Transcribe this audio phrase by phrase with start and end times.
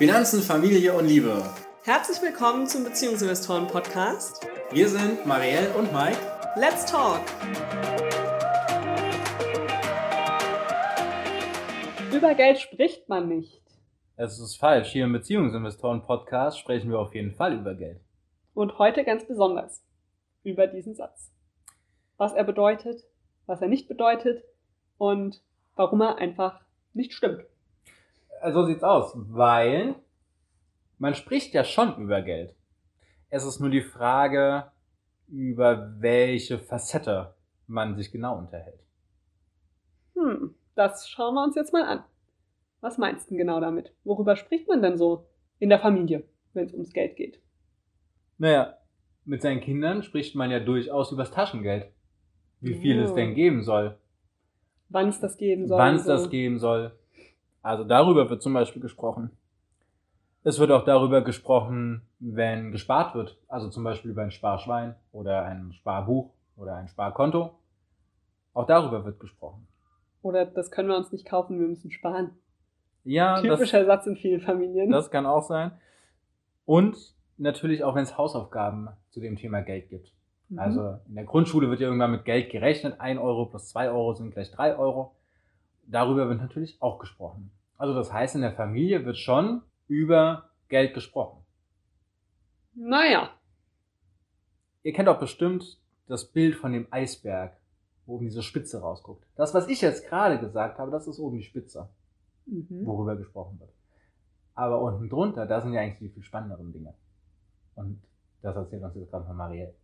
[0.00, 1.44] Finanzen, Familie und Liebe.
[1.84, 4.48] Herzlich willkommen zum Beziehungsinvestoren Podcast.
[4.70, 6.16] Wir sind Marielle und Mike.
[6.56, 7.20] Let's talk!
[12.14, 13.60] Über Geld spricht man nicht.
[14.16, 14.88] Es ist falsch.
[14.90, 18.00] Hier im Beziehungsinvestoren Podcast sprechen wir auf jeden Fall über Geld.
[18.54, 19.84] Und heute ganz besonders
[20.44, 21.30] über diesen Satz.
[22.16, 23.04] Was er bedeutet,
[23.44, 24.44] was er nicht bedeutet
[24.96, 25.42] und
[25.76, 26.58] warum er einfach
[26.94, 27.44] nicht stimmt.
[28.52, 29.94] So sieht's aus, weil
[30.98, 32.54] man spricht ja schon über Geld.
[33.28, 34.70] Es ist nur die Frage,
[35.28, 37.34] über welche Facette
[37.66, 38.80] man sich genau unterhält.
[40.14, 42.04] Hm, das schauen wir uns jetzt mal an.
[42.80, 43.92] Was meinst du denn genau damit?
[44.04, 45.26] Worüber spricht man denn so
[45.58, 47.38] in der Familie, wenn es ums Geld geht?
[48.38, 48.78] Naja,
[49.24, 51.92] mit seinen Kindern spricht man ja durchaus übers Taschengeld.
[52.60, 53.04] Wie viel Ja.
[53.04, 53.98] es denn geben soll.
[54.88, 55.78] Wann es das geben soll?
[55.78, 56.08] Wann es so.
[56.10, 56.92] das geben soll.
[57.62, 59.30] Also darüber wird zum Beispiel gesprochen.
[60.42, 63.38] Es wird auch darüber gesprochen, wenn gespart wird.
[63.48, 67.58] Also zum Beispiel über ein Sparschwein oder ein Sparbuch oder ein Sparkonto.
[68.54, 69.66] Auch darüber wird gesprochen.
[70.22, 72.32] Oder das können wir uns nicht kaufen, wir müssen sparen.
[73.04, 74.90] Ja, das, Typischer Satz in vielen Familien.
[74.90, 75.72] das kann auch sein.
[76.66, 76.96] Und
[77.38, 80.12] natürlich auch, wenn es Hausaufgaben zu dem Thema Geld gibt.
[80.48, 80.58] Mhm.
[80.58, 83.00] Also in der Grundschule wird ja irgendwann mit Geld gerechnet.
[83.00, 85.16] Ein Euro plus zwei Euro sind gleich drei Euro.
[85.86, 87.50] Darüber wird natürlich auch gesprochen.
[87.80, 91.44] Also das heißt, in der Familie wird schon über Geld gesprochen.
[92.74, 93.30] Naja,
[94.82, 97.56] Ihr kennt auch bestimmt das Bild von dem Eisberg,
[98.06, 99.26] wo oben diese Spitze rausguckt.
[99.36, 101.90] Das, was ich jetzt gerade gesagt habe, das ist oben die Spitze,
[102.46, 102.86] mhm.
[102.86, 103.70] worüber gesprochen wird.
[104.54, 106.94] Aber unten drunter, da sind ja eigentlich die viel spannenderen Dinge.
[107.74, 108.02] Und
[108.42, 109.74] das erzählt uns jetzt gerade von Marielle.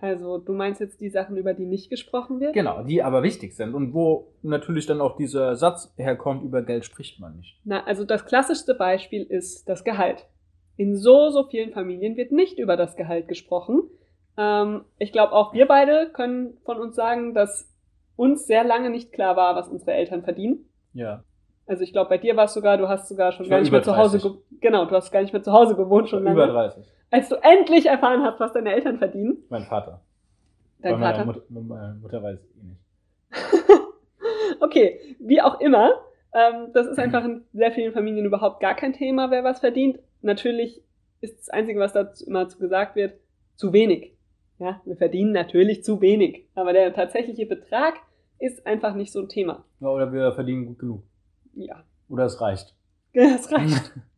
[0.00, 2.54] Also du meinst jetzt die Sachen, über die nicht gesprochen wird?
[2.54, 6.84] Genau, die aber wichtig sind und wo natürlich dann auch dieser Satz herkommt, über Geld
[6.84, 7.58] spricht man nicht.
[7.64, 10.26] Na, also das klassischste Beispiel ist das Gehalt.
[10.76, 13.82] In so, so vielen Familien wird nicht über das Gehalt gesprochen.
[14.38, 17.68] Ähm, ich glaube, auch wir beide können von uns sagen, dass
[18.16, 20.68] uns sehr lange nicht klar war, was unsere Eltern verdienen.
[20.94, 21.24] Ja.
[21.66, 23.70] Also ich glaube, bei dir war es sogar, du hast sogar schon Ich gar nicht
[23.70, 24.32] mehr zu Hause, 30.
[24.32, 26.34] ge- genau, du hast gar nicht mehr zu Hause gewohnt schon lange.
[26.36, 26.84] Über 30.
[27.10, 29.38] Als du endlich erfahren hast, was deine Eltern verdienen.
[29.48, 30.00] Mein Vater.
[30.80, 31.24] Dein meine Vater.
[31.26, 32.80] Mutter, meine Mutter weiß eh nicht.
[34.60, 35.90] Okay, wie auch immer,
[36.34, 39.98] ähm, das ist einfach in sehr vielen Familien überhaupt gar kein Thema, wer was verdient.
[40.20, 40.82] Natürlich
[41.20, 43.14] ist das Einzige, was dazu immer zu gesagt wird,
[43.56, 44.14] zu wenig.
[44.58, 46.46] Ja, wir verdienen natürlich zu wenig.
[46.54, 47.94] Aber der tatsächliche Betrag
[48.38, 49.64] ist einfach nicht so ein Thema.
[49.80, 51.02] Ja, oder wir verdienen gut genug.
[51.54, 52.74] Ja, Oder es reicht.
[53.14, 53.92] das reicht.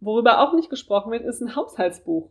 [0.00, 2.28] Worüber auch nicht gesprochen wird, ist ein Haushaltsbuch.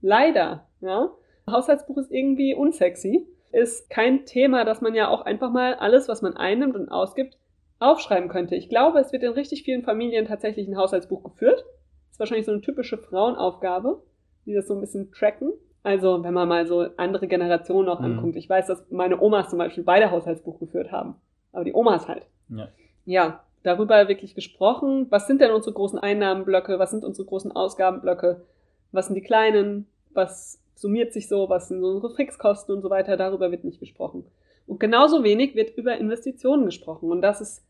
[0.00, 1.10] Leider, ja.
[1.46, 3.26] Ein Haushaltsbuch ist irgendwie unsexy.
[3.52, 7.38] Ist kein Thema, dass man ja auch einfach mal alles, was man einnimmt und ausgibt,
[7.78, 8.54] aufschreiben könnte.
[8.56, 11.64] Ich glaube, es wird in richtig vielen Familien tatsächlich ein Haushaltsbuch geführt.
[12.10, 14.02] ist wahrscheinlich so eine typische Frauenaufgabe,
[14.46, 15.52] die das so ein bisschen tracken.
[15.82, 18.06] Also, wenn man mal so andere Generationen auch Mhm.
[18.06, 18.36] anguckt.
[18.36, 21.16] Ich weiß, dass meine Omas zum Beispiel beide Haushaltsbuch geführt haben.
[21.52, 22.68] Aber die Omas halt Ja.
[23.04, 25.06] ja, darüber wirklich gesprochen.
[25.10, 26.78] Was sind denn unsere großen Einnahmenblöcke?
[26.78, 28.44] Was sind unsere großen Ausgabenblöcke?
[28.92, 29.86] Was sind die kleinen?
[30.12, 31.48] Was summiert sich so?
[31.48, 33.16] Was sind so unsere Fixkosten und so weiter?
[33.16, 34.24] Darüber wird nicht gesprochen.
[34.66, 37.10] Und genauso wenig wird über Investitionen gesprochen.
[37.10, 37.64] Und das ist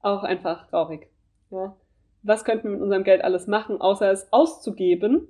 [0.00, 1.08] auch einfach traurig.
[1.50, 1.76] Ja.
[2.22, 5.28] Was könnten wir mit unserem Geld alles machen, außer es auszugeben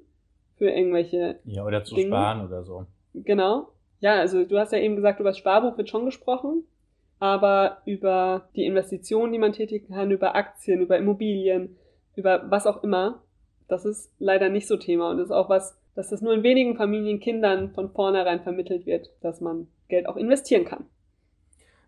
[0.56, 2.08] für irgendwelche Ja, oder zu Dinge.
[2.08, 2.86] sparen oder so.
[3.14, 3.68] Genau.
[4.00, 6.64] Ja, also du hast ja eben gesagt, über das Sparbuch wird schon gesprochen,
[7.18, 11.76] aber über die Investitionen, die man tätigen kann, über Aktien, über Immobilien,
[12.14, 13.22] über was auch immer,
[13.68, 16.76] das ist leider nicht so Thema und ist auch was, dass das nur in wenigen
[16.76, 20.84] Familien Kindern von vornherein vermittelt wird, dass man Geld auch investieren kann.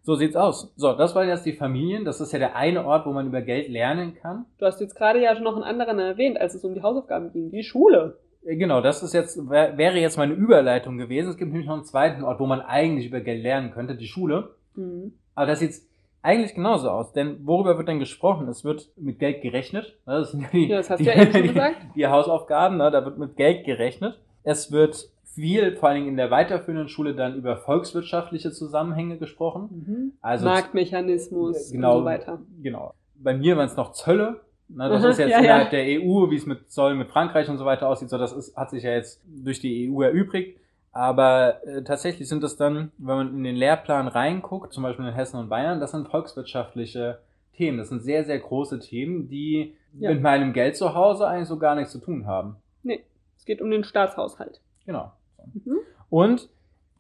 [0.02, 0.72] So sieht's aus.
[0.76, 2.06] So, das waren jetzt die Familien.
[2.06, 4.46] Das ist ja der eine Ort, wo man über Geld lernen kann.
[4.58, 7.30] Du hast jetzt gerade ja schon noch einen anderen erwähnt, als es um die Hausaufgaben
[7.32, 8.16] ging, die Schule.
[8.46, 11.28] Äh, Genau, das ist jetzt, wär- wäre jetzt meine Überleitung gewesen.
[11.28, 14.06] Es gibt nämlich noch einen zweiten Ort, wo man eigentlich über Geld lernen könnte, die
[14.06, 14.54] Schule.
[14.78, 15.12] Mhm.
[15.34, 15.74] Aber das sieht
[16.22, 17.12] eigentlich genauso aus.
[17.12, 18.48] Denn worüber wird denn gesprochen?
[18.48, 19.96] Es wird mit Geld gerechnet.
[20.06, 21.76] Ne, Das sind die, Ja, das hast die, ja eben schon gesagt.
[21.94, 22.76] die Hausaufgaben.
[22.76, 22.90] Ne?
[22.90, 24.18] Da wird mit Geld gerechnet.
[24.42, 29.84] Es wird viel, vor allen Dingen in der weiterführenden Schule, dann über volkswirtschaftliche Zusammenhänge gesprochen.
[29.86, 30.12] Mhm.
[30.20, 32.38] Also Marktmechanismus genau, und so weiter.
[32.62, 32.94] Genau.
[33.14, 34.40] Bei mir waren es noch Zölle.
[34.68, 35.78] Ne, das Aha, ist jetzt ja, innerhalb ja.
[35.78, 38.10] der EU, wie es mit Zöllen mit Frankreich und so weiter aussieht.
[38.10, 40.58] So, das ist, hat sich ja jetzt durch die EU erübrigt.
[40.92, 45.12] Aber äh, tatsächlich sind es dann, wenn man in den Lehrplan reinguckt, zum Beispiel in
[45.14, 47.18] Hessen und Bayern, das sind volkswirtschaftliche
[47.54, 47.78] Themen.
[47.78, 50.10] Das sind sehr, sehr große Themen, die Ja.
[50.12, 52.56] mit meinem Geld zu Hause eigentlich so gar nichts zu tun haben.
[52.82, 53.04] Nee,
[53.36, 54.60] es geht um den Staatshaushalt.
[54.86, 55.12] Genau.
[55.54, 55.78] Mhm.
[56.10, 56.48] Und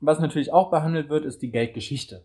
[0.00, 2.22] was natürlich auch behandelt wird, ist die Geldgeschichte.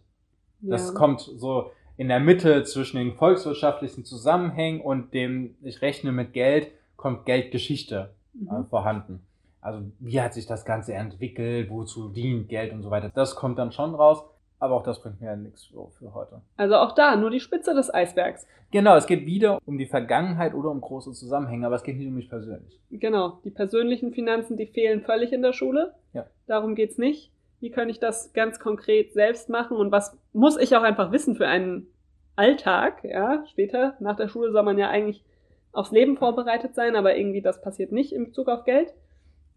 [0.61, 0.93] Das Ja.
[0.93, 6.69] kommt so in der Mitte zwischen den volkswirtschaftlichen Zusammenhängen und dem, ich rechne mit Geld,
[6.97, 8.65] kommt Geldgeschichte äh, Mhm.
[8.65, 9.19] vorhanden.
[9.63, 13.09] Also wie hat sich das Ganze entwickelt, wozu dient Geld und so weiter.
[13.13, 14.21] Das kommt dann schon raus,
[14.59, 16.41] aber auch das bringt mir ja nichts für heute.
[16.57, 18.45] Also auch da nur die Spitze des Eisbergs.
[18.71, 22.07] Genau, es geht wieder um die Vergangenheit oder um große Zusammenhänge, aber es geht nicht
[22.07, 22.77] um mich persönlich.
[22.91, 25.93] Genau, die persönlichen Finanzen, die fehlen völlig in der Schule.
[26.13, 26.25] Ja.
[26.45, 27.31] Darum geht's nicht.
[27.61, 31.35] Wie kann ich das ganz konkret selbst machen und was muss ich auch einfach wissen
[31.35, 31.87] für einen
[32.35, 33.05] Alltag?
[33.05, 35.23] Ja, später nach der Schule soll man ja eigentlich
[35.71, 38.93] aufs Leben vorbereitet sein, aber irgendwie das passiert nicht in Bezug auf Geld.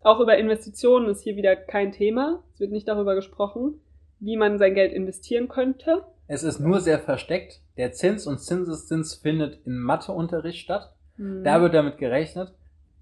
[0.06, 2.44] Auch über Investitionen ist hier wieder kein Thema.
[2.54, 3.80] Es wird nicht darüber gesprochen,
[4.20, 6.04] wie man sein Geld investieren könnte.
[6.28, 7.60] Es ist nur sehr versteckt.
[7.76, 10.94] Der Zins und Zinseszins findet im Matheunterricht statt.
[11.16, 11.42] Hm.
[11.42, 12.54] Da wird damit gerechnet.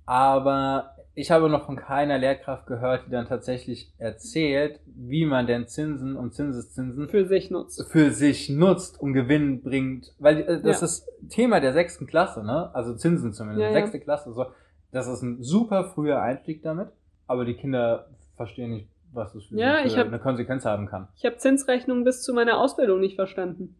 [0.06, 5.66] Aber ich habe noch von keiner Lehrkraft gehört, die dann tatsächlich erzählt, wie man denn
[5.66, 7.86] Zinsen und Zinseszinsen für sich nutzt.
[7.92, 10.14] für sich nutzt und Gewinn bringt.
[10.18, 10.86] Weil äh, das Ja.
[10.86, 12.74] ist Thema der sechsten Klasse, ne?
[12.74, 13.60] Also Zinsen zumindest.
[13.60, 13.74] Ja, ja.
[13.74, 14.32] Sechste Klasse.
[14.32, 14.46] So.
[14.94, 16.88] Das ist ein super früher Einstieg damit.
[17.26, 18.06] Aber die Kinder
[18.36, 21.08] verstehen nicht, was das für, Ja, für hab- eine Konsequenz haben kann.
[21.16, 23.76] Ich habe Zinsrechnungen bis zu meiner Ausbildung nicht verstanden.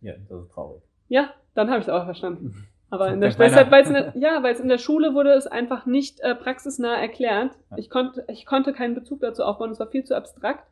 [0.00, 0.82] Ja, das ist traurig.
[1.08, 2.66] Ja, dann habe ich es auch verstanden.
[2.90, 5.46] Aber in der, deshalb, weil's in der, ja, weil es in der Schule wurde es
[5.46, 7.52] einfach nicht äh, praxisnah erklärt.
[7.70, 7.78] Ja.
[7.78, 10.66] Ich konnte, ich konnte keinen Bezug dazu aufbauen, es war viel zu abstrakt.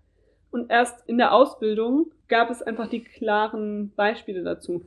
[0.51, 4.85] Und erst in der Ausbildung gab es einfach die klaren Beispiele dazu.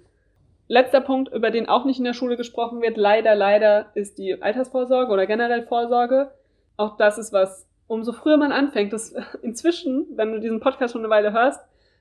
[0.67, 4.41] Letzter Punkt, über den auch nicht in der Schule gesprochen wird, leider, leider, ist die
[4.41, 6.31] Altersvorsorge oder generell Vorsorge.
[6.77, 11.01] Auch das ist was, umso früher man anfängt, das inzwischen, wenn du diesen Podcast schon
[11.01, 11.59] eine Weile hörst,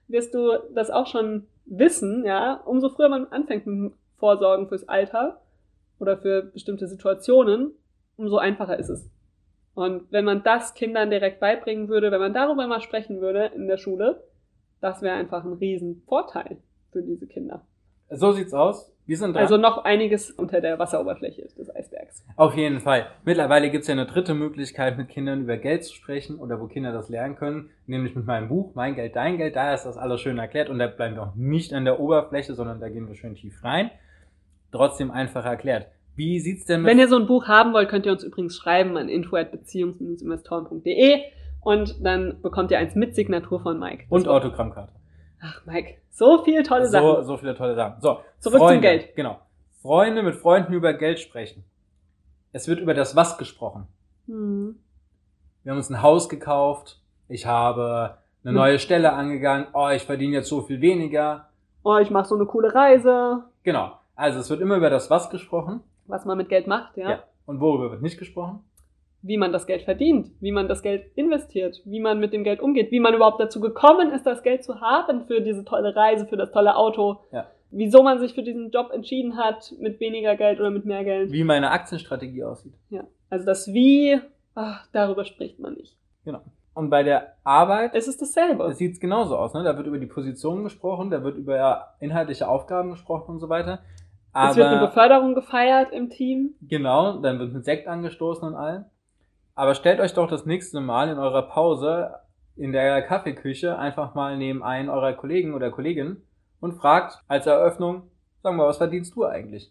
[0.09, 5.41] wirst du das auch schon wissen, ja, umso früher man anfängt mit Vorsorgen fürs Alter
[5.99, 7.73] oder für bestimmte Situationen,
[8.17, 9.11] umso einfacher ist es.
[9.75, 13.67] Und wenn man das Kindern direkt beibringen würde, wenn man darüber mal sprechen würde in
[13.67, 14.23] der Schule,
[14.81, 16.59] das wäre einfach ein Riesenvorteil
[16.93, 17.65] für diese Kinder.
[18.11, 18.91] So sieht's aus.
[19.07, 19.43] Wir sind dran.
[19.43, 22.25] Also noch einiges unter der Wasseroberfläche des Eisbergs.
[22.37, 23.07] Auf jeden Fall.
[23.25, 26.93] Mittlerweile gibt's ja eine dritte Möglichkeit, mit Kindern über Geld zu sprechen oder wo Kinder
[26.93, 29.57] das lernen können, nämlich mit meinem Buch Mein Geld, Dein Geld.
[29.57, 32.55] Da ist das alles schön erklärt und da bleiben wir auch nicht an der Oberfläche,
[32.55, 33.91] sondern da gehen wir schön tief rein.
[34.71, 35.89] Trotzdem einfach erklärt.
[36.15, 38.57] Wie sieht's denn mit Wenn ihr so ein Buch haben wollt, könnt ihr uns übrigens
[38.57, 41.19] schreiben an info@beziehungs-investoren.de
[41.63, 44.05] und dann bekommt ihr eins mit Signatur von Mike.
[44.09, 44.93] und Autogrammkarte?
[45.43, 47.25] Ach, Mike, so viel tolle So, Sachen.
[47.25, 48.01] so viele tolle Sachen.
[48.01, 49.17] So, Zurück zum Freunde, Geld.
[49.17, 49.39] Genau.
[49.83, 51.65] Freunde mit Freunden über Geld sprechen.
[52.53, 53.87] Es wird über das Was gesprochen.
[54.27, 54.77] Hm.
[55.63, 57.01] Wir haben uns ein Haus gekauft.
[57.29, 58.55] Ich habe eine Hm.
[58.55, 59.69] neue Stelle angegangen.
[59.73, 61.49] Oh, ich verdiene jetzt so viel weniger.
[61.83, 63.45] Oh, ich mache so eine coole Reise.
[63.63, 63.93] Genau.
[64.17, 65.81] Also es wird immer über das Was gesprochen.
[66.07, 67.11] Was man mit Geld macht, ja.
[67.11, 67.23] Ja.
[67.47, 68.65] Und worüber wird nicht gesprochen?
[69.23, 72.61] Wie man das Geld verdient, wie man das Geld investiert, wie man mit dem Geld
[72.61, 76.27] umgeht, wie man überhaupt dazu gekommen ist, das Geld zu haben für diese tolle Reise,
[76.27, 77.19] für das tolle Auto.
[77.31, 77.47] Ja.
[77.71, 81.31] Wieso man sich für diesen Job entschieden hat, mit weniger Geld oder mit mehr Geld.
[81.33, 82.73] Wie meine Aktienstrategie aussieht.
[82.89, 83.05] Ja.
[83.29, 84.19] Also das Wie,
[84.55, 85.97] ach, darüber spricht man nicht.
[86.25, 86.41] Genau.
[86.73, 88.73] Und bei der Arbeit Es ist dasselbe.
[88.75, 89.53] sieht es genauso aus.
[89.55, 89.63] Ne?
[89.65, 93.81] Da wird über die Positionen gesprochen, da wird über inhaltliche Aufgaben gesprochen und so weiter.
[94.33, 96.55] es wird eine Aber Beförderung gefeiert im Team.
[96.63, 98.85] genau, dann wird mit Sekt angestoßen und allem.
[99.61, 102.15] Aber stellt euch doch das nächste Mal in eurer Pause
[102.57, 106.27] in der Kaffeeküche einfach mal neben einen eurer Kollegen oder Kolleginnen
[106.61, 108.11] und fragt als Eröffnung,
[108.43, 109.71] sag mal, was verdienst du eigentlich?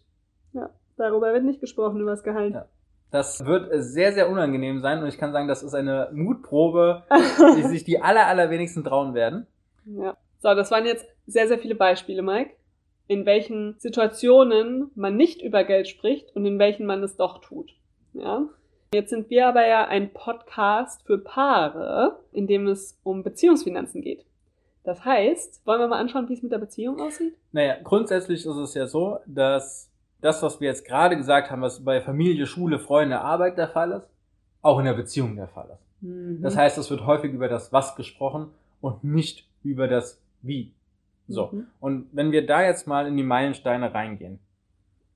[0.96, 2.54] Darüber wird nicht gesprochen, über das Gehalt.
[2.54, 2.66] Ja.
[3.10, 7.02] Das wird sehr, sehr unangenehm sein und ich kann sagen, das ist eine Mutprobe,
[7.56, 9.48] die sich die aller, allerwenigsten trauen werden.
[9.86, 10.16] Ja.
[10.38, 12.52] So, das waren jetzt sehr, sehr viele Beispiele, Mike,
[13.08, 17.72] in welchen Situationen man nicht über Geld spricht und in welchen man es doch tut.
[18.12, 18.46] Ja.
[18.92, 24.24] Jetzt sind wir aber ja ein Podcast für Paare, in dem es um Beziehungsfinanzen geht.
[24.82, 27.36] Das heißt, wollen wir mal anschauen, wie es mit der Beziehung aussieht?
[27.52, 29.88] Naja, grundsätzlich ist es ja so, dass
[30.20, 33.92] das, was wir jetzt gerade gesagt haben, was bei Familie, Schule, Freunde, Arbeit der Fall
[33.92, 34.08] ist,
[34.60, 36.02] auch in der Beziehung der Fall ist.
[36.02, 36.42] Mhm.
[36.42, 38.48] Das heißt, es wird häufig über das Was gesprochen
[38.80, 40.72] und nicht über das Wie.
[41.28, 41.50] So.
[41.52, 41.66] Mhm.
[41.78, 44.40] Und wenn wir da jetzt mal in die Meilensteine reingehen.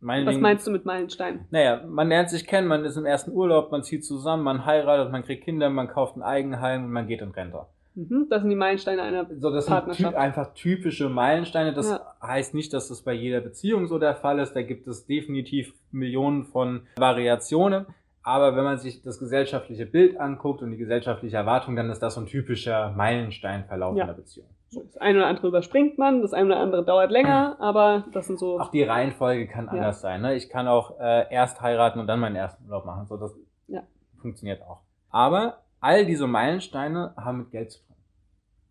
[0.05, 1.47] Was meinst du mit Meilenstein?
[1.51, 5.11] Naja, man lernt sich kennen, man ist im ersten Urlaub, man zieht zusammen, man heiratet,
[5.11, 7.61] man kriegt Kinder, man kauft ein Eigenheim und man geht in Rente.
[7.95, 8.27] Mhm.
[8.29, 10.17] Das sind die Meilensteine einer So, das sind Partnerschaft.
[10.17, 11.73] einfach typische Meilensteine.
[11.73, 12.01] Das Ja.
[12.21, 14.53] heißt nicht, dass das bei jeder Beziehung so der Fall ist.
[14.55, 17.87] Da gibt es definitiv Millionen von Variationen.
[18.27, 22.15] Aber wenn man sich das gesellschaftliche Bild anguckt und die gesellschaftliche Erwartung, dann ist das
[22.15, 24.05] so ein typischer Meilensteinverlauf Ja.
[24.05, 24.49] einer Beziehung.
[24.75, 28.39] Das eine oder andere überspringt man, das eine oder andere dauert länger, aber das sind
[28.39, 28.61] so.
[28.61, 29.73] Auch die Reihenfolge kann Ja.
[29.73, 30.21] anders sein.
[30.23, 30.35] Ne?
[30.35, 33.07] Ich kann auch äh, erst heiraten und dann meinen ersten Urlaub machen.
[33.07, 33.35] So, das
[33.69, 33.83] Ja.
[34.21, 34.81] funktioniert auch.
[35.11, 37.97] Aber all diese Meilensteine haben mit Geld zu tun.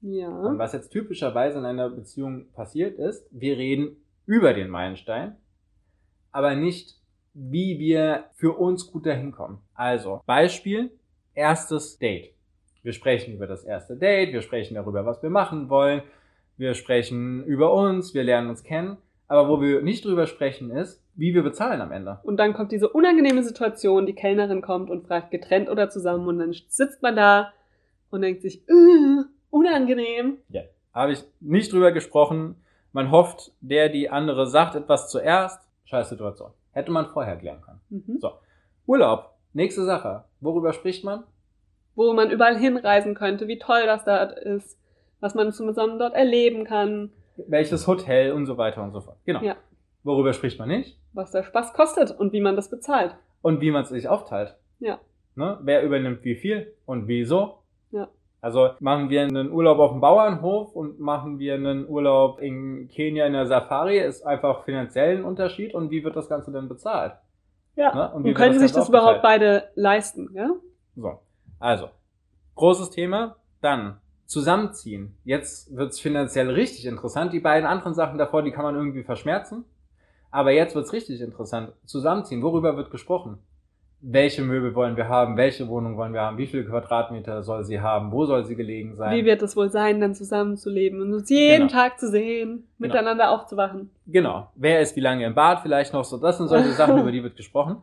[0.02, 0.28] Ja.
[0.28, 5.38] Und was jetzt typischerweise in einer Beziehung passiert ist, wir reden über den Meilenstein,
[6.32, 7.00] aber nicht,
[7.34, 9.60] wie wir für uns gut dahin kommen.
[9.74, 10.92] Also, Beispiel,
[11.34, 12.34] erstes Date.
[12.84, 16.04] Wir sprechen über das erste Date, wir sprechen darüber, was wir machen wollen,
[16.58, 18.98] wir sprechen über uns, wir lernen uns kennen.
[19.28, 22.20] Aber wo wir nicht drüber sprechen, ist, wie wir bezahlen am Ende.
[22.24, 26.40] Und dann kommt diese unangenehme Situation, die Kellnerin kommt und fragt, getrennt oder zusammen, und
[26.40, 27.54] dann sitzt man da
[28.12, 30.38] und denkt sich, äh, unangenehm.
[30.94, 32.56] Habe ich nicht drüber gesprochen.
[32.92, 35.60] Man hofft, der, die andere sagt etwas zuerst.
[35.86, 36.52] Scheiß Situation.
[36.72, 37.82] Hätte man vorher klären können.
[37.90, 38.20] Mhm.
[38.20, 38.34] So.
[38.86, 39.32] Urlaub.
[39.54, 40.26] Nächste Sache.
[40.42, 41.24] Worüber spricht man?
[41.96, 44.80] Wo man überall hinreisen könnte, wie toll das dort ist,
[45.20, 47.12] was man zusammen dort erleben kann,
[47.48, 49.18] Welches Hotel und so weiter und so fort.
[49.26, 49.42] Genau.
[49.42, 49.56] Ja.
[50.04, 51.00] Worüber spricht man nicht?
[51.14, 53.16] was der Spaß kostet und wie man das bezahlt.
[53.42, 54.56] Und wie man es sich aufteilt.
[54.80, 55.00] Ja.
[55.36, 55.60] Ne?
[55.62, 57.60] Wer übernimmt wie viel und wieso?
[57.92, 58.08] Ja.
[58.42, 63.26] Also machen wir einen Urlaub auf dem Bauernhof und machen wir einen Urlaub in Kenia
[63.26, 67.14] in der Safari, ist einfach finanziell ein Unterschied und wie wird das Ganze denn bezahlt?
[67.76, 67.94] Ja.
[67.94, 68.14] Ne?
[68.14, 70.50] Und Und, können das sich das überhaupt beide leisten, ja?
[70.96, 71.20] So,
[71.64, 71.88] also,
[72.56, 73.38] großes Thema.
[73.62, 75.16] Dann zusammenziehen.
[75.24, 77.32] Jetzt wird's finanziell richtig interessant.
[77.32, 79.64] Die beiden anderen Sachen davor, die kann man irgendwie verschmerzen.
[80.30, 81.72] Aber jetzt wird's richtig interessant.
[81.86, 82.42] Zusammenziehen.
[82.42, 83.38] Worüber wird gesprochen?
[84.02, 85.38] Welche Möbel wollen wir haben?
[85.38, 86.38] Welche Wohnung wollen wir haben?
[86.38, 88.12] Wie viele Quadratmeter soll sie haben?
[88.12, 89.16] Wo soll sie gelegen sein?
[89.16, 91.80] Wie wird es wohl sein, dann zusammenzuleben und uns jeden Genau.
[91.80, 93.90] Tag zu sehen, miteinander aufzuwachen?
[94.08, 94.50] Genau.
[94.56, 96.18] Wer ist wie lange im Bad vielleicht noch so?
[96.18, 97.78] Das sind solche Sachen, über die wird gesprochen.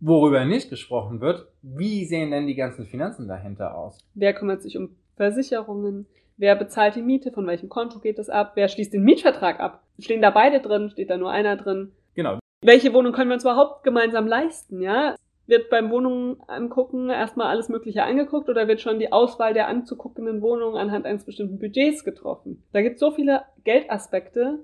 [0.00, 3.98] Worüber nicht gesprochen wird, wie sehen denn die ganzen Finanzen dahinter aus?
[4.14, 6.06] Wer kümmert sich um Versicherungen?
[6.38, 7.32] Wer bezahlt die Miete?
[7.32, 8.52] Von welchem Konto geht das ab?
[8.54, 9.82] Wer schließt den Mietvertrag ab?
[9.98, 10.88] Stehen da beide drin?
[10.88, 11.92] Steht da nur einer drin?
[12.14, 12.38] Genau.
[12.62, 14.80] Welche Wohnung können wir uns überhaupt gemeinsam leisten?
[14.80, 15.16] Ja,
[15.46, 20.40] wird beim Wohnungen angucken erstmal alles Mögliche angeguckt oder wird schon die Auswahl der anzuguckenden
[20.40, 22.62] Wohnungen anhand eines bestimmten Budgets getroffen?
[22.72, 24.60] Da gibt es so viele Geldaspekte.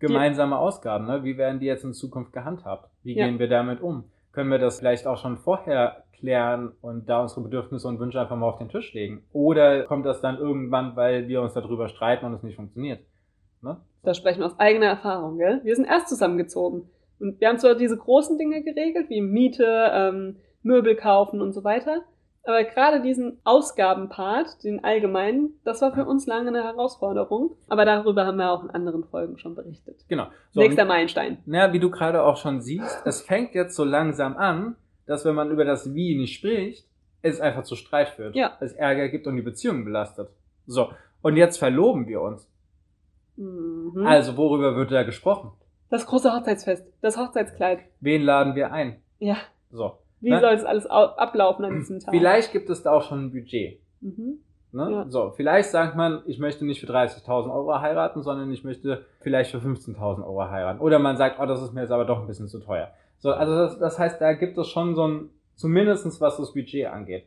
[0.00, 1.22] Gemeinsame Ausgaben, ne?
[1.22, 2.90] Wie werden die jetzt in Zukunft gehandhabt?
[3.04, 3.26] Wie Ja.
[3.26, 4.10] gehen wir damit um?
[4.32, 8.36] Können wir das vielleicht auch schon vorher klären und da unsere Bedürfnisse und Wünsche einfach
[8.36, 9.24] mal auf den Tisch legen?
[9.32, 13.00] Oder kommt das dann irgendwann, weil wir uns darüber streiten und es nicht funktioniert?
[13.60, 13.80] Ne?
[14.02, 15.60] Da sprechen wir aus eigener Erfahrung, gell?
[15.64, 16.88] Wir sind erst zusammengezogen.
[17.20, 21.64] Und wir haben zwar diese großen Dinge geregelt, wie Miete, ähm, Möbel kaufen und so
[21.64, 22.02] weiter.
[22.44, 27.56] Aber gerade diesen Ausgabenpart, den allgemeinen, das war für uns lange eine Herausforderung.
[27.68, 30.04] Aber darüber haben wir auch in anderen Folgen schon berichtet.
[30.08, 30.26] Genau.
[30.50, 31.38] So, Nächster Meilenstein.
[31.46, 34.74] Na, wie du gerade auch schon siehst, es fängt jetzt so langsam an,
[35.06, 36.86] dass wenn man über das Wie nicht spricht,
[37.22, 38.34] es einfach zu Streit führt.
[38.34, 38.56] Ja.
[38.60, 40.28] Es Ärger gibt und die Beziehung belastet.
[40.66, 40.90] So.
[41.22, 42.48] Und jetzt verloben wir uns.
[43.36, 44.04] Mhm.
[44.04, 45.52] Also, worüber wird da gesprochen?
[45.90, 47.80] Das große Hochzeitsfest, das Hochzeitskleid.
[48.00, 49.02] Wen laden wir ein?
[49.18, 49.36] Ja,
[49.70, 49.98] So.
[50.22, 50.40] Wie Ne?
[50.40, 52.14] soll es alles au- ablaufen an diesem Tag?
[52.14, 53.80] Vielleicht gibt es da auch schon ein Budget.
[54.00, 54.38] Mhm.
[54.72, 54.90] Ne?
[54.90, 55.04] Ja.
[55.08, 59.50] So, vielleicht sagt man, ich möchte nicht für 30.000 Euro heiraten, sondern ich möchte vielleicht
[59.50, 60.80] für 15.000 Euro heiraten.
[60.80, 62.90] Oder man sagt, oh, das ist mir jetzt aber doch ein bisschen zu teuer.
[63.18, 66.86] So, also das, das heißt, da gibt es schon so ein, zumindestens was das Budget
[66.86, 67.26] angeht.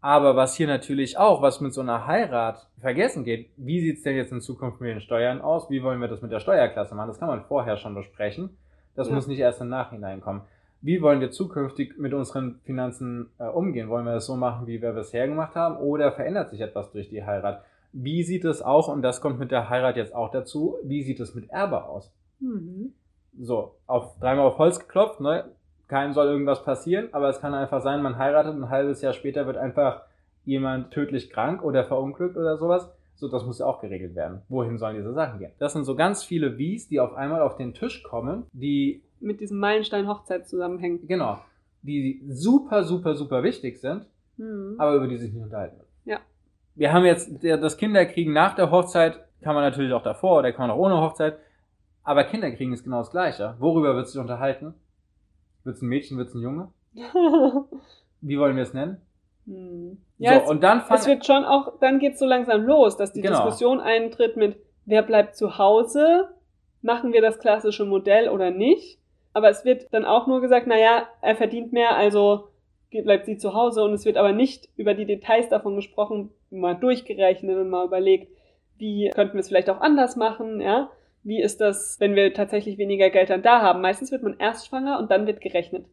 [0.00, 4.14] Aber was hier natürlich auch, was mit so einer Heirat vergessen geht, wie sieht's denn
[4.16, 5.70] jetzt in Zukunft mit den Steuern aus?
[5.70, 7.08] Wie wollen wir das mit der Steuerklasse machen?
[7.08, 8.56] Das kann man vorher schon besprechen.
[8.94, 9.14] Das Ja.
[9.14, 10.42] muss nicht erst im Nachhinein kommen.
[10.80, 13.88] Wie wollen wir zukünftig mit unseren Finanzen äh, umgehen?
[13.88, 15.76] Wollen wir das so machen, wie wir bisher gemacht haben?
[15.78, 17.64] Oder verändert sich etwas durch die Heirat?
[17.92, 21.20] Wie sieht es auch, und das kommt mit der Heirat jetzt auch dazu, wie sieht
[21.20, 22.12] es mit Erbe aus?
[22.38, 22.92] Mhm.
[23.40, 25.44] So, auf dreimal auf Holz geklopft, ne?
[25.88, 29.14] Keinem soll irgendwas passieren, aber es kann einfach sein, man heiratet und ein halbes Jahr
[29.14, 30.02] später wird einfach
[30.44, 32.90] jemand tödlich krank oder verunglückt oder sowas.
[33.18, 34.42] So, das muss ja auch geregelt werden.
[34.48, 35.50] Wohin sollen diese Sachen gehen?
[35.58, 39.40] Das sind so ganz viele Wies, die auf einmal auf den Tisch kommen, die, Mit
[39.40, 41.06] diesem Meilenstein Hochzeit zusammenhängen.
[41.08, 41.38] genau,
[41.82, 44.06] die super, super, super wichtig sind,
[44.36, 44.76] Mhm.
[44.78, 45.88] aber über die sich nicht unterhalten wird.
[46.04, 46.18] Ja.
[46.76, 50.68] Wir haben jetzt das Kinderkriegen nach der Hochzeit, kann man natürlich auch davor oder kann
[50.68, 51.38] man auch ohne Hochzeit,
[52.04, 53.56] aber Kinderkriegen ist genau das Gleiche.
[53.58, 54.74] Worüber wird sich unterhalten?
[55.64, 56.68] Wird es ein Mädchen, wird es ein Junge?
[58.20, 58.98] Wie wollen wir es nennen?
[59.48, 59.98] Hm.
[60.18, 63.12] Ja, so, es, und dann es wird schon auch, dann geht's so langsam los, dass
[63.12, 63.36] die Genau.
[63.36, 66.28] Diskussion eintritt mit, wer bleibt zu Hause,
[66.82, 68.98] machen wir das klassische Modell oder nicht.
[69.32, 72.48] Aber es wird dann auch nur gesagt, naja, er verdient mehr, also
[72.90, 76.30] geht- bleibt sie zu Hause und es wird aber nicht über die Details davon gesprochen,
[76.50, 78.28] mal durchgerechnet und mal überlegt,
[78.78, 80.90] wie könnten wir es vielleicht auch anders machen, ja?
[81.22, 83.80] Wie ist das, wenn wir tatsächlich weniger Geld dann da haben?
[83.82, 85.84] Meistens wird man erst schwanger und dann wird gerechnet.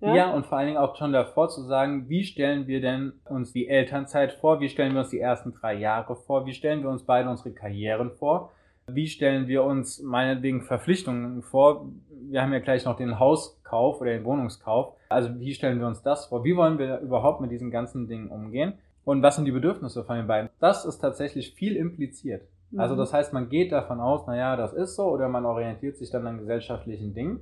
[0.00, 0.30] Ja?
[0.32, 3.68] und vor allen Dingen auch schon davor zu sagen, wie stellen wir denn uns die
[3.68, 7.02] Elternzeit vor, wie stellen wir uns die ersten drei Jahre vor, wie stellen wir uns
[7.04, 8.50] beide unsere Karrieren vor,
[8.86, 11.86] wie stellen wir uns meinetwegen Verpflichtungen vor.
[12.30, 14.94] Wir haben ja gleich noch den Hauskauf oder den Wohnungskauf.
[15.10, 16.44] Also wie stellen wir uns das vor?
[16.44, 18.74] Wie wollen wir überhaupt mit diesen ganzen Dingen umgehen?
[19.04, 20.50] Und was sind die Bedürfnisse von den beiden?
[20.60, 22.42] Das ist tatsächlich viel impliziert.
[22.76, 22.98] Also Mhm.
[22.98, 26.26] das heißt, man geht davon aus, naja, das ist so, oder man orientiert sich dann
[26.26, 27.40] an gesellschaftlichen Dingen.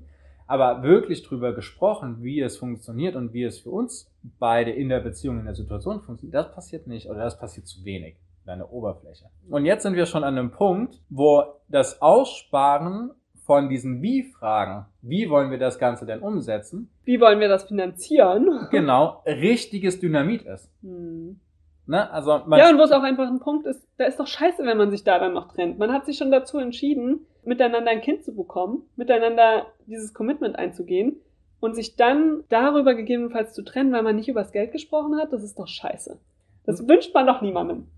[0.48, 5.00] Aber wirklich drüber gesprochen, wie es funktioniert und wie es für uns beide in der
[5.00, 8.72] Beziehung, in der Situation funktioniert, das passiert nicht oder das passiert zu wenig in der
[8.72, 9.26] Oberfläche.
[9.50, 13.10] Und jetzt sind wir schon an einem Punkt, wo das Aussparen
[13.44, 18.68] von diesen Wie-Fragen, wie wollen wir das Ganze denn umsetzen, Wie wollen wir das finanzieren?
[18.70, 20.70] genau richtiges Dynamit ist.
[20.82, 21.40] Hm.
[21.88, 22.10] Ne?
[22.10, 24.64] Also man Ja, und wo es auch einfach ein Punkt ist, da ist doch scheiße,
[24.64, 25.78] wenn man sich da dann noch trennt.
[25.78, 31.16] Man hat sich schon dazu entschieden, miteinander ein Kind zu bekommen, miteinander dieses Commitment einzugehen
[31.60, 35.32] und sich dann darüber gegebenenfalls zu trennen, weil man nicht über das Geld gesprochen hat,
[35.32, 36.18] das ist doch scheiße.
[36.66, 37.88] Das wünscht man doch niemandem.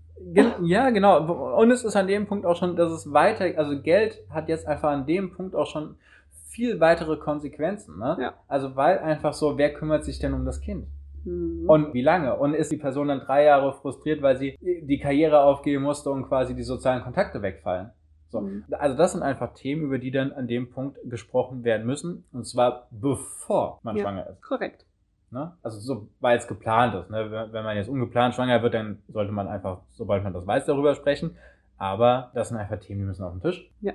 [0.61, 1.57] Ja, genau.
[1.57, 4.67] Und es ist an dem Punkt auch schon, dass es weiter, also Geld hat jetzt
[4.67, 5.95] einfach an dem Punkt auch schon
[6.45, 7.97] viel weitere Konsequenzen.
[7.97, 8.17] Ne?
[8.21, 8.33] Ja.
[8.47, 10.85] Also weil einfach so, wer kümmert sich denn um das Kind?
[11.23, 11.65] Hm.
[11.67, 12.35] Und wie lange?
[12.35, 16.27] Und ist die Person dann drei Jahre frustriert, weil sie die Karriere aufgeben musste und
[16.27, 17.91] quasi die sozialen Kontakte wegfallen?
[18.29, 18.41] So.
[18.41, 18.63] Mhm.
[18.71, 22.23] Also das sind einfach Themen, über die dann an dem Punkt gesprochen werden müssen.
[22.31, 24.03] Und zwar bevor man Ja.
[24.03, 24.41] schwanger ist.
[24.41, 24.85] Korrekt.
[25.31, 25.53] Ne?
[25.63, 27.09] Also so, weil es geplant ist.
[27.09, 27.29] Ne?
[27.31, 30.65] Wenn wenn man jetzt ungeplant schwanger wird, dann sollte man einfach, sobald man das weiß,
[30.65, 31.37] darüber sprechen.
[31.77, 33.69] Aber das sind einfach Themen, die müssen auf den Tisch.
[33.81, 33.93] Ja.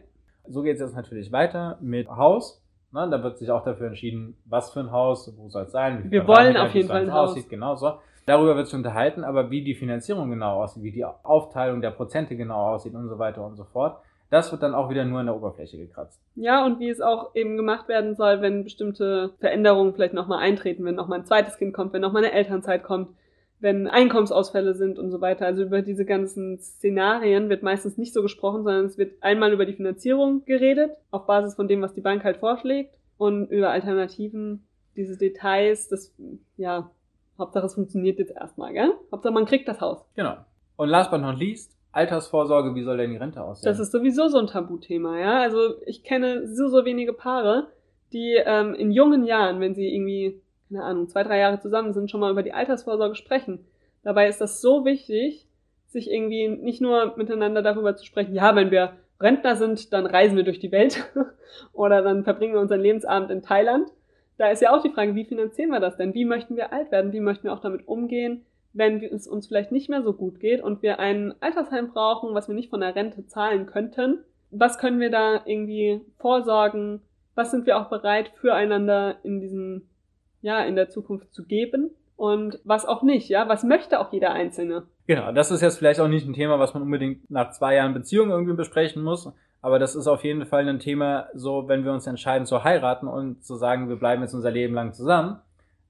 [0.49, 2.63] So geht es jetzt natürlich weiter mit Haus.
[2.97, 3.09] Ne?
[3.11, 5.99] Da wird sich auch dafür entschieden, was für ein Haus, wo soll es sein.
[5.99, 7.31] wie viel Wir wollen auf jeden Fall ein Haus.
[7.31, 7.93] aussieht, genau so.
[8.25, 12.37] Darüber wird sich unterhalten, aber wie die Finanzierung genau aussieht, wie die Aufteilung der Prozente
[12.37, 13.99] genau aussieht und so weiter und so fort,
[14.31, 16.21] das wird dann auch wieder nur in der Oberfläche gekratzt.
[16.35, 20.85] Ja, und wie es auch eben gemacht werden soll, wenn bestimmte Veränderungen vielleicht nochmal eintreten,
[20.85, 23.11] wenn nochmal ein zweites Kind kommt, wenn nochmal eine Elternzeit kommt,
[23.59, 25.47] wenn Einkommensausfälle sind und so weiter.
[25.47, 29.65] Also über diese ganzen Szenarien wird meistens nicht so gesprochen, sondern es wird einmal über
[29.65, 34.67] die Finanzierung geredet, auf Basis von dem, was die Bank halt vorschlägt, und über Alternativen,
[34.95, 36.15] diese Details, das,
[36.57, 36.91] ja,
[37.39, 38.93] Hauptsache es funktioniert jetzt erstmal, gell?
[39.11, 40.05] Hauptsache man kriegt das Haus.
[40.15, 40.37] Genau.
[40.77, 43.71] Und last but not least, Altersvorsorge, wie soll denn die Rente aussehen?
[43.71, 45.41] Das ist sowieso so ein Tabuthema, ja.
[45.41, 47.69] Also ich kenne so, so wenige Paare,
[48.13, 52.11] die ähm, in jungen Jahren, wenn sie irgendwie, keine Ahnung, zwei, drei Jahre zusammen sind,
[52.11, 53.65] schon mal über die Altersvorsorge sprechen.
[54.03, 55.47] Dabei ist das so wichtig,
[55.87, 60.37] sich irgendwie nicht nur miteinander darüber zu sprechen, ja, wenn wir Rentner sind, dann reisen
[60.37, 61.11] wir durch die Welt
[61.73, 63.91] oder dann verbringen wir unseren Lebensabend in Thailand.
[64.39, 66.13] Da ist ja auch die Frage, wie finanzieren wir das denn?
[66.13, 67.13] Wie möchten wir alt werden?
[67.13, 70.63] Wie möchten wir auch damit umgehen, wenn es uns vielleicht nicht mehr so gut geht
[70.63, 74.19] und wir ein Altersheim brauchen, was wir nicht von der Rente zahlen könnten?
[74.51, 77.01] Was können wir da irgendwie vorsorgen?
[77.35, 79.89] Was sind wir auch bereit, füreinander in diesem,
[80.47, 81.91] ja, in der Zukunft zu geben?
[82.17, 83.47] Und was auch nicht, ja?
[83.49, 84.85] Was möchte auch jeder Einzelne?
[85.07, 87.93] Genau, das ist jetzt vielleicht auch nicht ein Thema, was man unbedingt nach zwei Jahren
[87.93, 89.31] Beziehung irgendwie besprechen muss.
[89.61, 93.09] Aber das ist auf jeden Fall ein Thema, so wenn wir uns entscheiden zu heiraten
[93.09, 95.41] und zu sagen, wir bleiben jetzt unser Leben lang zusammen.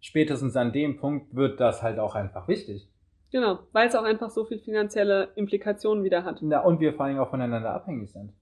[0.00, 2.88] Spätestens an dem Punkt wird das halt auch einfach wichtig.
[3.30, 6.38] Genau, weil es auch einfach so viel finanzielle Implikationen wieder hat.
[6.40, 8.32] Na, und wir vor allem auch voneinander abhängig sind.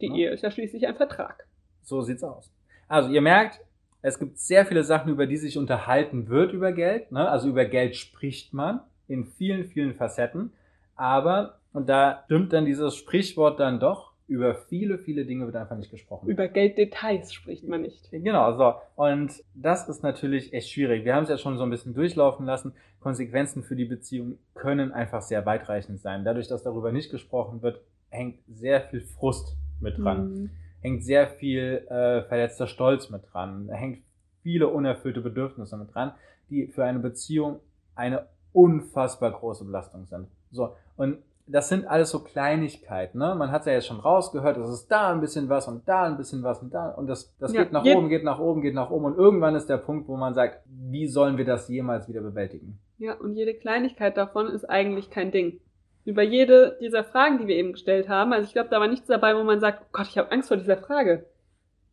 [0.00, 0.14] Die Ja.
[0.14, 1.46] Ehe ist ja schließlich ein Vertrag.
[1.82, 2.52] So sieht's aus.
[2.86, 3.60] Also ihr merkt,
[4.02, 7.12] es gibt sehr viele Sachen, über die sich unterhalten wird über Geld.
[7.12, 7.28] Ne?
[7.28, 10.52] Also über Geld spricht man in vielen, vielen Facetten.
[10.94, 15.76] Aber, und da stimmt dann dieses Sprichwort dann doch, über viele, viele Dinge wird einfach
[15.76, 16.28] nicht gesprochen.
[16.28, 18.10] Über Gelddetails spricht man nicht.
[18.10, 18.74] Genau, so.
[18.96, 21.04] Und das ist natürlich echt schwierig.
[21.04, 22.72] Wir haben es ja schon so ein bisschen durchlaufen lassen.
[22.98, 26.24] Konsequenzen für die Beziehung können einfach sehr weitreichend sein.
[26.24, 30.28] Dadurch, dass darüber nicht gesprochen wird, hängt sehr viel Frust mit dran.
[30.28, 30.50] Mhm.
[30.86, 33.68] Hängt sehr viel äh, verletzter Stolz mit dran.
[33.72, 34.04] Hängt
[34.44, 36.12] viele unerfüllte Bedürfnisse mit dran,
[36.48, 37.58] die für eine Beziehung
[37.96, 40.28] eine unfassbar große Belastung sind.
[40.52, 40.76] So.
[40.96, 41.18] Und
[41.48, 43.34] das sind alles so Kleinigkeiten, ne?
[43.34, 46.16] Man hat ja jetzt schon rausgehört, es ist da ein bisschen was und da ein
[46.16, 48.74] bisschen was und da und das, das Ja, geht nach oben, geht nach oben, geht
[48.74, 52.08] nach oben und irgendwann ist der Punkt, wo man sagt, wie sollen wir das jemals
[52.08, 52.78] wieder bewältigen?
[52.98, 55.60] Ja, und jede Kleinigkeit davon ist eigentlich kein Ding.
[56.06, 59.06] Über jede dieser Fragen, die wir eben gestellt haben, also ich glaube, da war nichts
[59.06, 61.26] dabei, wo man sagt, oh Gott, ich habe Angst vor dieser Frage.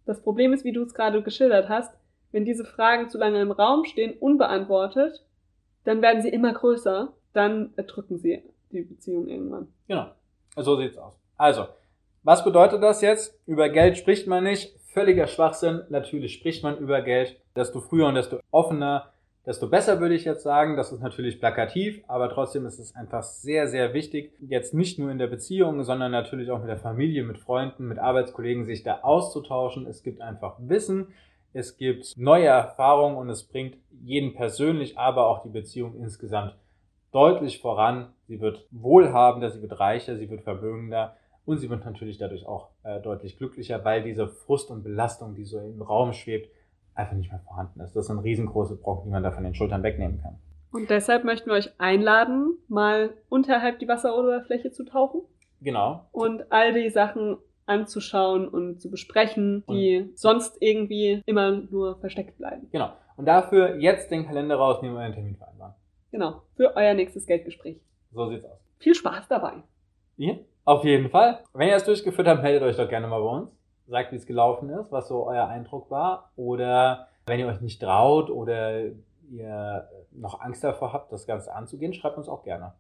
[0.05, 1.93] Das Problem ist, wie du es gerade geschildert hast,
[2.31, 5.25] wenn diese Fragen zu lange im Raum stehen, unbeantwortet,
[5.83, 9.67] dann werden sie immer größer, dann erdrücken sie die Beziehung irgendwann.
[9.87, 10.07] Genau.
[10.55, 11.19] So sieht's aus.
[11.37, 11.67] Also,
[12.23, 13.39] was bedeutet das jetzt?
[13.47, 14.79] Über Geld spricht man nicht.
[14.93, 15.81] Völliger Schwachsinn.
[15.89, 17.39] Natürlich spricht man über Geld.
[17.55, 19.12] Desto früher und desto offener,
[19.45, 20.77] desto besser würde ich jetzt sagen.
[20.77, 25.11] Das ist natürlich plakativ, aber trotzdem ist es einfach sehr, sehr wichtig, jetzt nicht nur
[25.11, 28.99] in der Beziehung, sondern natürlich auch mit der Familie, mit Freunden, mit Arbeitskollegen, sich da
[29.01, 29.85] auszutauschen.
[29.87, 31.07] Es gibt einfach Wissen.
[31.55, 36.55] Es gibt neue Erfahrungen und es bringt jeden persönlich, aber auch die Beziehung insgesamt
[37.11, 38.11] deutlich voran.
[38.27, 42.69] Sie wird wohlhabender, sie wird reicher, sie wird vermögender und sie wird natürlich dadurch auch
[42.83, 46.49] äh, deutlich glücklicher, weil diese Frust und Belastung, die so im Raum schwebt,
[46.95, 47.95] einfach nicht mehr vorhanden ist.
[47.95, 50.35] Das sind riesengroße Brocken, die man da von den Schultern wegnehmen kann.
[50.71, 55.21] Und deshalb möchten wir euch einladen, mal unterhalb die Wasseroberfläche zu tauchen
[55.61, 56.07] Genau.
[56.11, 62.67] und all die Sachen anzuschauen und zu besprechen, die sonst irgendwie immer nur versteckt bleiben.
[62.71, 62.91] Genau.
[63.15, 65.73] Und dafür jetzt den Kalender rausnehmen und einen Termin vereinbaren.
[66.11, 67.77] Genau, für euer nächstes Geldgespräch.
[68.11, 68.59] So sieht's aus.
[68.79, 69.53] Viel Spaß dabei.
[70.17, 70.39] Ihr?
[70.65, 71.39] Auf jeden Fall.
[71.53, 73.49] Wenn ihr es durchgeführt habt, meldet euch doch gerne mal bei uns.
[73.87, 76.31] Sagt, wie es gelaufen ist, was so euer Eindruck war.
[76.35, 78.85] Oder wenn ihr euch nicht traut oder
[79.29, 82.73] ihr noch Angst davor habt, das Ganze anzugehen, schreibt uns auch gerne.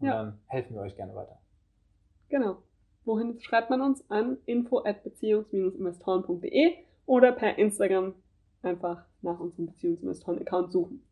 [0.00, 0.12] Und Ja.
[0.16, 1.38] dann helfen wir euch gerne weiter.
[2.28, 2.56] Genau.
[3.04, 4.08] Wohin schreibt man uns?
[4.10, 6.74] An info at beziehungs-investoren.de
[7.06, 8.14] oder per Instagram
[8.62, 11.02] einfach nach unserem Beziehungsinvestoren-Account suchen.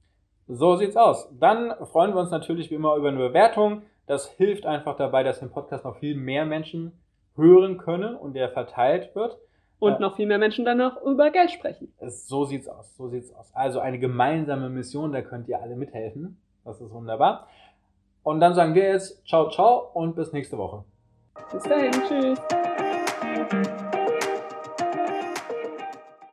[0.49, 1.29] So sieht's aus.
[1.39, 3.83] Dann freuen wir uns natürlich wie immer über eine Bewertung.
[4.07, 6.93] Das hilft einfach dabei, dass den Podcast noch viel mehr Menschen
[7.37, 9.39] hören können und der verteilt wird.
[9.79, 9.99] Und Ja.
[9.99, 11.93] noch viel mehr Menschen dann noch über Geld sprechen.
[11.99, 12.97] Es, so sieht's aus.
[12.97, 13.51] So sieht's aus.
[13.53, 16.41] Also eine gemeinsame Mission, da könnt ihr alle mithelfen.
[16.65, 17.49] Das ist wunderbar.
[18.23, 20.85] Und dann sagen wir jetzt ciao, ciao und bis nächste Woche.
[21.51, 22.39] Bis dahin, tschüss.